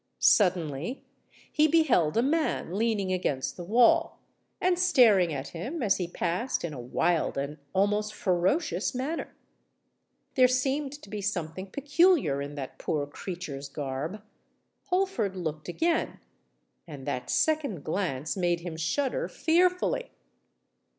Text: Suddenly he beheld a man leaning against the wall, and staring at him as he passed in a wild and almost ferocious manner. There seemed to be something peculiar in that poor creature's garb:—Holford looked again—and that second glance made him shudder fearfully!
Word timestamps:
Suddenly 0.17 1.05
he 1.51 1.67
beheld 1.67 2.17
a 2.17 2.23
man 2.23 2.73
leaning 2.75 3.13
against 3.13 3.55
the 3.55 3.63
wall, 3.63 4.17
and 4.59 4.79
staring 4.79 5.31
at 5.31 5.49
him 5.49 5.83
as 5.83 5.97
he 5.97 6.07
passed 6.07 6.65
in 6.65 6.73
a 6.73 6.79
wild 6.81 7.37
and 7.37 7.59
almost 7.71 8.11
ferocious 8.15 8.95
manner. 8.95 9.35
There 10.33 10.47
seemed 10.47 10.91
to 11.03 11.07
be 11.11 11.21
something 11.21 11.67
peculiar 11.67 12.41
in 12.41 12.55
that 12.55 12.79
poor 12.79 13.05
creature's 13.05 13.69
garb:—Holford 13.69 15.35
looked 15.35 15.69
again—and 15.69 17.05
that 17.05 17.29
second 17.29 17.83
glance 17.85 18.35
made 18.35 18.61
him 18.61 18.77
shudder 18.77 19.27
fearfully! 19.27 20.09